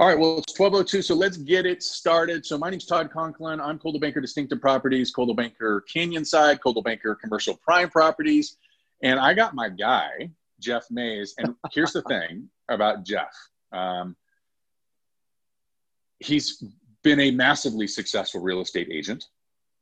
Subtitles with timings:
[0.00, 2.44] All right, well, it's 1202, so let's get it started.
[2.44, 3.60] So my name's Todd Conklin.
[3.60, 8.56] I'm Coldwell Banker Distinctive Properties, Coldwell Banker Canyon Side, Coldwell Banker Commercial Prime Properties.
[9.04, 11.36] And I got my guy, Jeff Mays.
[11.38, 13.32] And here's the thing about Jeff.
[13.70, 14.16] Um,
[16.18, 16.64] he's
[17.04, 19.26] been a massively successful real estate agent.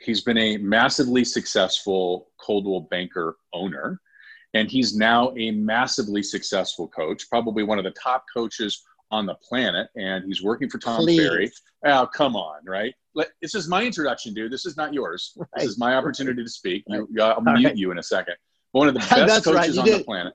[0.00, 4.02] He's been a massively successful Coldwell Banker owner.
[4.52, 8.82] And he's now a massively successful coach, probably one of the top coaches
[9.14, 11.20] on the planet, and he's working for Tom Please.
[11.20, 11.50] Ferry.
[11.86, 12.92] Oh, come on, right?
[13.40, 14.50] This is my introduction, dude.
[14.50, 15.34] This is not yours.
[15.36, 15.48] Right.
[15.58, 16.82] This is my opportunity to speak.
[16.88, 17.76] You, I'll mute right.
[17.76, 18.34] you in a second.
[18.72, 20.00] One of the best coaches on did.
[20.00, 20.34] the planet.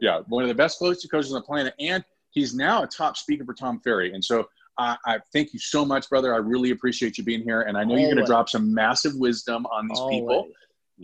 [0.00, 3.44] yeah, one of the best coaches on the planet, and he's now a top speaker
[3.44, 4.12] for Tom Ferry.
[4.14, 6.34] And so I, I thank you so much, brother.
[6.34, 8.02] I really appreciate you being here, and I know Always.
[8.02, 10.18] you're going to drop some massive wisdom on these Always.
[10.18, 10.48] people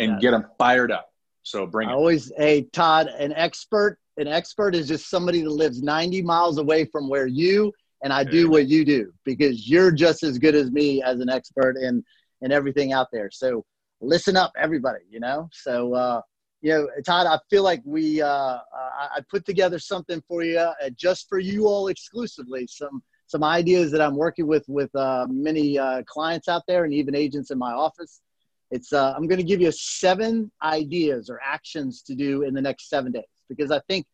[0.01, 0.21] and yes.
[0.21, 1.11] get them fired up.
[1.43, 1.95] So bring I it.
[1.95, 3.99] Always, hey Todd, an expert.
[4.19, 8.25] An expert is just somebody that lives 90 miles away from where you and I
[8.25, 12.05] do what you do because you're just as good as me as an expert in
[12.43, 13.31] in everything out there.
[13.31, 13.65] So
[14.01, 15.05] listen up, everybody.
[15.11, 15.49] You know.
[15.53, 16.21] So uh,
[16.63, 20.59] you know, Todd, I feel like we uh, uh I put together something for you
[20.59, 22.67] uh, just for you all exclusively.
[22.69, 26.95] Some some ideas that I'm working with with uh, many uh, clients out there and
[26.95, 28.21] even agents in my office.
[28.71, 32.63] It's uh, I'm going to give you seven ideas or actions to do in the
[32.63, 34.07] next seven days because I think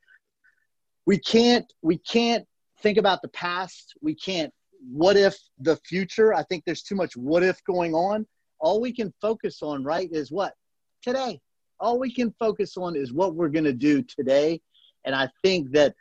[1.06, 2.46] we can't we can't
[2.80, 3.94] think about the past.
[4.02, 4.52] We can't
[4.90, 6.34] what if the future.
[6.34, 8.26] I think there's too much what if going on.
[8.60, 10.54] All we can focus on right is what
[11.02, 11.40] today.
[11.80, 14.60] All we can focus on is what we're going to do today.
[15.04, 15.94] And I think that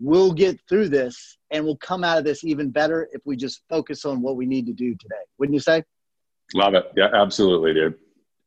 [0.00, 3.62] we'll get through this and we'll come out of this even better if we just
[3.68, 5.22] focus on what we need to do today.
[5.38, 5.84] Wouldn't you say?
[6.54, 6.90] Love it.
[6.96, 7.94] Yeah, absolutely, dude.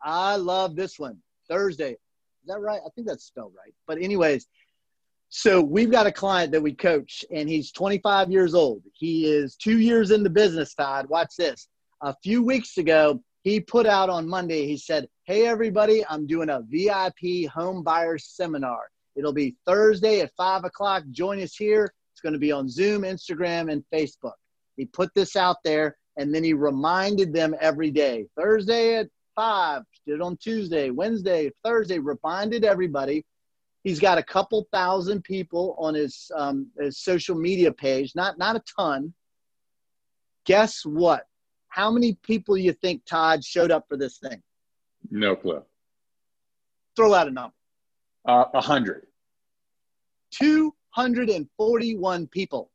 [0.01, 1.19] I love this one.
[1.47, 1.97] Thursday.
[2.43, 2.81] Is that right?
[2.85, 3.73] I think that's spelled right.
[3.87, 4.47] But, anyways,
[5.29, 8.83] so we've got a client that we coach, and he's 25 years old.
[8.93, 11.07] He is two years in the business, Todd.
[11.09, 11.67] Watch this.
[12.01, 16.49] A few weeks ago, he put out on Monday, he said, Hey, everybody, I'm doing
[16.49, 18.89] a VIP home buyer seminar.
[19.15, 21.03] It'll be Thursday at 5 o'clock.
[21.11, 21.93] Join us here.
[22.13, 24.33] It's going to be on Zoom, Instagram, and Facebook.
[24.75, 28.27] He put this out there and then he reminded them every day.
[28.37, 33.25] Thursday at five, did on Tuesday, Wednesday, Thursday, reminded everybody.
[33.83, 38.55] He's got a couple thousand people on his, um, his social media page, not not
[38.55, 39.13] a ton.
[40.45, 41.25] Guess what?
[41.67, 44.41] How many people you think Todd showed up for this thing?
[45.09, 45.63] No clue.
[46.95, 47.55] Throw out a number.
[48.27, 49.07] Uh, a uh, hundred.
[50.31, 52.71] Two hundred and forty-one people.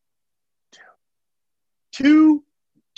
[1.93, 2.45] Two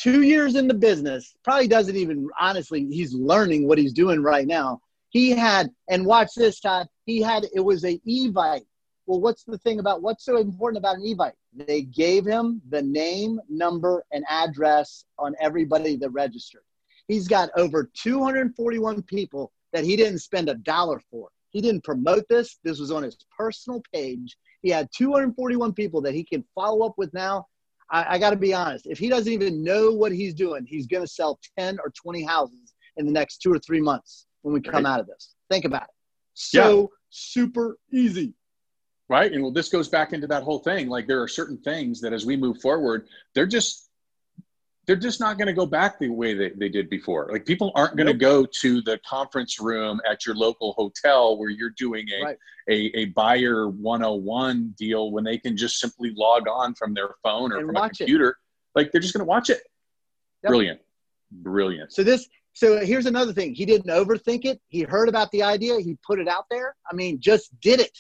[0.01, 4.47] two years in the business, probably doesn't even honestly, he's learning what he's doing right
[4.47, 4.81] now.
[5.11, 8.65] He had, and watch this, Todd, he had, it was a Evite.
[9.07, 11.33] Well, what's the thing about what's so important about an Evite?
[11.53, 16.63] They gave him the name, number, and address on everybody that registered.
[17.09, 21.29] He's got over 241 people that he didn't spend a dollar for.
[21.51, 22.59] He didn't promote this.
[22.63, 24.37] This was on his personal page.
[24.63, 27.47] He had 241 people that he can follow up with now
[27.91, 28.87] I, I got to be honest.
[28.87, 32.25] If he doesn't even know what he's doing, he's going to sell 10 or 20
[32.25, 34.93] houses in the next two or three months when we come right.
[34.93, 35.35] out of this.
[35.51, 35.95] Think about it.
[36.35, 36.87] So yeah.
[37.11, 38.35] super easy.
[39.09, 39.33] Right.
[39.33, 40.89] And well, this goes back into that whole thing.
[40.89, 43.90] Like there are certain things that as we move forward, they're just
[44.91, 47.29] they're just not going to go back the way they, they did before.
[47.31, 51.49] Like people aren't going to go to the conference room at your local hotel where
[51.49, 52.39] you're doing a, right.
[52.69, 57.53] a, a buyer 101 deal when they can just simply log on from their phone
[57.53, 58.31] or and from a computer.
[58.31, 58.37] It.
[58.75, 59.61] Like they're just going to watch it.
[60.43, 60.51] Yep.
[60.51, 60.81] Brilliant.
[61.31, 61.93] Brilliant.
[61.93, 63.55] So this, so here's another thing.
[63.55, 64.61] He didn't overthink it.
[64.71, 65.79] He heard about the idea.
[65.79, 66.75] He put it out there.
[66.91, 67.97] I mean, just did it.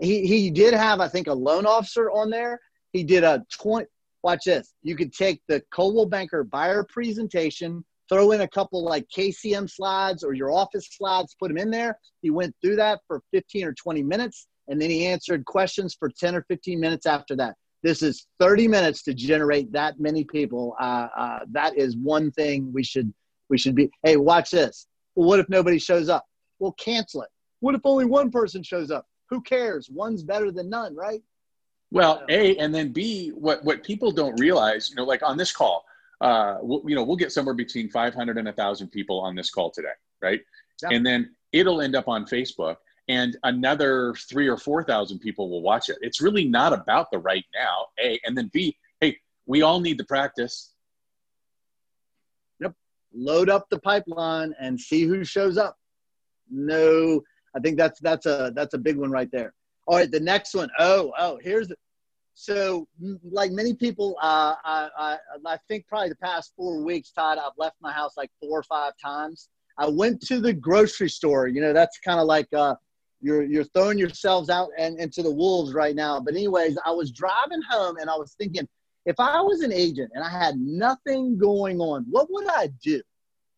[0.00, 2.58] He, he did have, I think, a loan officer on there.
[2.92, 3.86] He did a 20,
[4.26, 4.74] watch this.
[4.82, 10.24] You could take the Coldwell Banker buyer presentation, throw in a couple like KCM slides
[10.24, 11.96] or your office slides, put them in there.
[12.22, 16.08] He went through that for 15 or 20 minutes, and then he answered questions for
[16.08, 17.54] 10 or 15 minutes after that.
[17.84, 20.74] This is 30 minutes to generate that many people.
[20.80, 23.14] Uh, uh, that is one thing we should
[23.48, 23.88] we should be.
[24.02, 24.88] Hey, watch this.
[25.14, 26.24] Well, what if nobody shows up?
[26.58, 27.28] We'll cancel it.
[27.60, 29.06] What if only one person shows up?
[29.30, 29.88] Who cares?
[29.88, 31.22] One's better than none, right?
[31.90, 35.52] Well, a and then b what what people don't realize, you know, like on this
[35.52, 35.84] call,
[36.20, 39.70] uh, we'll, you know, we'll get somewhere between 500 and 1,000 people on this call
[39.70, 39.88] today,
[40.20, 40.40] right?
[40.82, 40.88] Yeah.
[40.92, 42.76] And then it'll end up on Facebook,
[43.08, 45.96] and another three or four thousand people will watch it.
[46.00, 47.86] It's really not about the right now.
[48.02, 48.76] A and then b.
[49.00, 50.72] Hey, we all need to practice.
[52.60, 52.74] Yep.
[53.14, 55.78] Load up the pipeline and see who shows up.
[56.50, 57.22] No,
[57.54, 59.54] I think that's that's a that's a big one right there.
[59.86, 60.68] All right, the next one.
[60.78, 61.78] Oh, oh, here's it.
[62.34, 62.88] so
[63.22, 67.52] like many people, uh, I, I, I think probably the past four weeks, Todd, I've
[67.56, 69.48] left my house like four or five times.
[69.78, 71.46] I went to the grocery store.
[71.46, 72.74] You know, that's kind of like uh,
[73.20, 76.18] you're you're throwing yourselves out and into the wolves right now.
[76.18, 78.66] But anyways, I was driving home and I was thinking,
[79.04, 83.00] if I was an agent and I had nothing going on, what would I do?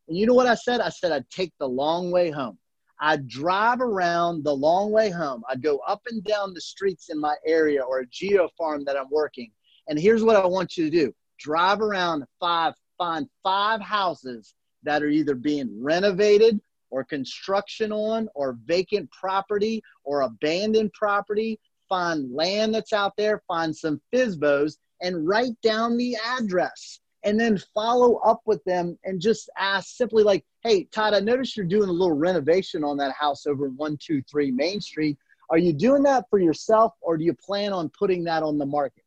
[0.09, 0.81] And you know what I said?
[0.81, 2.59] I said I'd take the long way home.
[3.01, 5.43] I'd drive around the long way home.
[5.49, 8.97] I'd go up and down the streets in my area or a geo farm that
[8.97, 9.51] I'm working.
[9.89, 15.03] And here's what I want you to do drive around five, find five houses that
[15.03, 16.61] are either being renovated
[16.91, 21.61] or construction on or vacant property or abandoned property.
[21.89, 27.59] Find land that's out there, find some FSBOs, and write down the address and then
[27.75, 31.91] follow up with them and just ask simply like hey todd i noticed you're doing
[31.91, 35.19] a little renovation on that house over 123 main street.
[35.51, 38.67] Are you doing that for yourself or do you plan on putting that on the
[38.67, 39.05] market?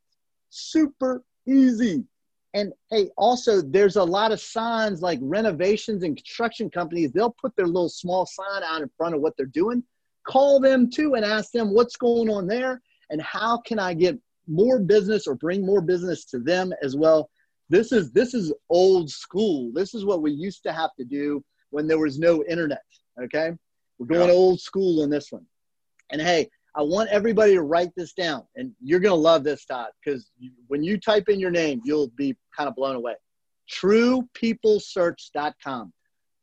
[0.49, 2.03] Super easy.
[2.53, 7.55] And hey also there's a lot of signs like renovations and construction companies they'll put
[7.55, 9.83] their little small sign out in front of what they're doing.
[10.27, 14.15] Call them too and ask them what's going on there and how can i get
[14.47, 17.29] more business or bring more business to them as well
[17.71, 19.71] this is this is old school.
[19.73, 22.83] This is what we used to have to do when there was no internet.
[23.23, 23.53] Okay,
[23.97, 24.35] we're going yeah.
[24.35, 25.45] old school in this one.
[26.11, 29.91] And hey, I want everybody to write this down, and you're gonna love this, Todd,
[30.03, 30.31] because
[30.67, 33.15] when you type in your name, you'll be kind of blown away.
[33.71, 35.93] TruePeopleSearch.com.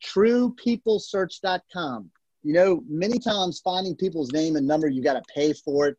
[0.03, 2.11] TruePeopleSearch.com.
[2.43, 5.99] You know, many times finding people's name and number, you got to pay for it.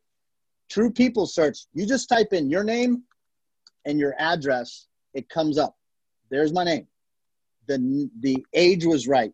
[0.68, 3.02] True People Search, you just type in your name
[3.84, 5.76] and your address, it comes up.
[6.30, 6.86] There's my name.
[7.66, 9.32] The, the age was right.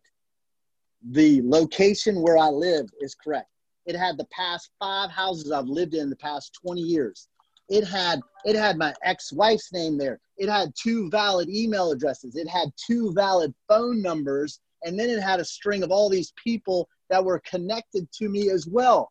[1.11, 3.49] The location where I live is correct.
[3.87, 7.28] It had the past five houses I've lived in the past 20 years.
[7.69, 10.20] It had it had my ex-wife's name there.
[10.37, 12.37] It had two valid email addresses.
[12.37, 16.32] It had two valid phone numbers, and then it had a string of all these
[16.43, 19.08] people that were connected to me as well.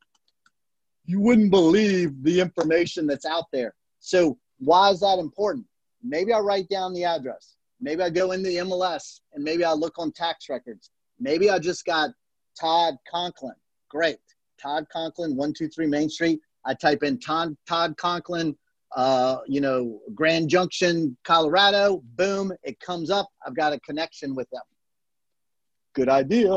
[1.06, 3.76] You wouldn't believe the information that's out there.
[4.00, 5.66] So why is that important?
[6.08, 7.56] Maybe I write down the address.
[7.82, 10.92] Maybe I go in the MLS and maybe I look on tax records.
[11.20, 12.12] Maybe I just got
[12.60, 13.56] Todd Conklin.
[13.90, 14.18] Great.
[14.62, 16.40] Todd Conklin, 123 Main Street.
[16.66, 18.56] I type in Todd, Todd Conklin,
[18.96, 22.02] uh, you know, Grand Junction, Colorado.
[22.16, 23.30] Boom, it comes up.
[23.46, 24.64] I've got a connection with them.
[25.94, 26.52] Good idea.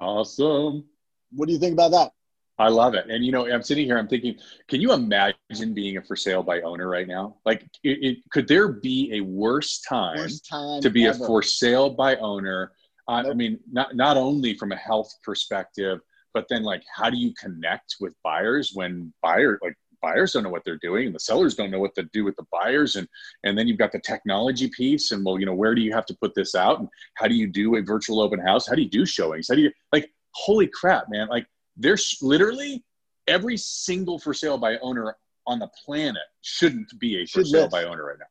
[0.00, 0.84] Awesome.
[1.32, 2.12] What do you think about that?
[2.58, 3.06] I love it.
[3.08, 6.42] And you know, I'm sitting here, I'm thinking, can you imagine being a for sale
[6.42, 7.36] by owner right now?
[7.44, 11.22] Like, it, it could there be a worse time, worst time to be ever.
[11.22, 12.72] a for sale by owner?
[13.06, 13.32] Uh, nope.
[13.32, 16.00] I mean, not not only from a health perspective,
[16.34, 20.50] but then like, how do you connect with buyers when buyer like buyers don't know
[20.50, 23.08] what they're doing and the sellers don't know what to do with the buyers and
[23.44, 26.06] and then you've got the technology piece and well you know where do you have
[26.06, 28.82] to put this out and how do you do a virtual open house how do
[28.82, 31.46] you do showings how do you like holy crap man like
[31.78, 32.84] there's literally
[33.26, 35.16] every single for sale by owner
[35.46, 37.72] on the planet shouldn't be a for sale list.
[37.72, 38.26] by owner right now.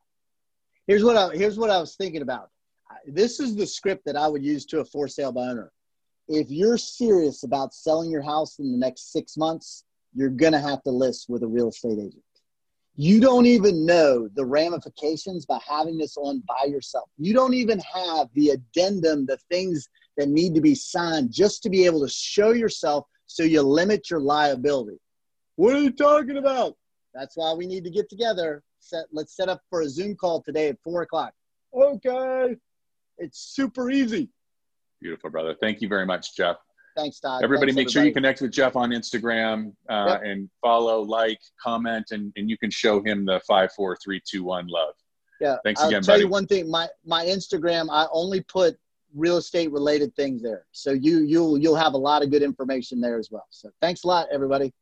[0.85, 2.49] Here's what I here's what I was thinking about.
[3.05, 5.71] This is the script that I would use to a for sale by owner.
[6.27, 10.83] If you're serious about selling your house in the next six months, you're gonna have
[10.83, 12.23] to list with a real estate agent.
[12.95, 17.09] You don't even know the ramifications by having this on by yourself.
[17.17, 21.69] You don't even have the addendum, the things that need to be signed just to
[21.69, 24.97] be able to show yourself so you limit your liability.
[25.55, 26.75] What are you talking about?
[27.13, 28.63] That's why we need to get together.
[28.79, 31.33] Set, let's set up for a Zoom call today at four o'clock.
[31.73, 32.55] Okay.
[33.17, 34.29] It's super easy.
[35.01, 35.55] Beautiful, brother.
[35.59, 36.57] Thank you very much, Jeff.
[36.95, 37.43] Thanks, Todd.
[37.43, 37.93] Everybody, Thanks, make everybody.
[37.93, 40.21] sure you connect with Jeff on Instagram uh, yep.
[40.23, 44.43] and follow, like, comment, and, and you can show him the five, four, three, two,
[44.43, 44.93] one love.
[45.39, 45.57] Yeah.
[45.63, 46.23] Thanks I'll again, tell buddy.
[46.23, 46.69] you one thing.
[46.69, 48.77] My my Instagram, I only put
[49.17, 50.65] real estate related things there.
[50.71, 53.47] So you you'll you'll have a lot of good information there as well.
[53.49, 54.73] So thanks a lot, everybody.